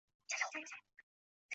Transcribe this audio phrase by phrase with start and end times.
[0.25, 0.83] 剑桥公爵夫人凯萨琳殿下。